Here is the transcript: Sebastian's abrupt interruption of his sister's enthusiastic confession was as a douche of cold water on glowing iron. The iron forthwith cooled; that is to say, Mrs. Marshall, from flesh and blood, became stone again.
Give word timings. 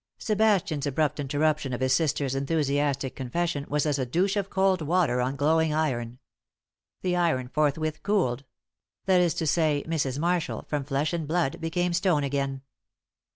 Sebastian's 0.17 0.87
abrupt 0.87 1.19
interruption 1.19 1.73
of 1.73 1.79
his 1.81 1.93
sister's 1.93 2.33
enthusiastic 2.33 3.15
confession 3.15 3.67
was 3.69 3.85
as 3.85 3.99
a 3.99 4.05
douche 4.07 4.35
of 4.35 4.49
cold 4.49 4.81
water 4.81 5.21
on 5.21 5.35
glowing 5.35 5.75
iron. 5.75 6.17
The 7.03 7.15
iron 7.15 7.49
forthwith 7.49 8.01
cooled; 8.01 8.43
that 9.05 9.21
is 9.21 9.35
to 9.35 9.45
say, 9.45 9.83
Mrs. 9.87 10.17
Marshall, 10.17 10.65
from 10.67 10.85
flesh 10.85 11.13
and 11.13 11.27
blood, 11.27 11.61
became 11.61 11.93
stone 11.93 12.23
again. 12.23 12.63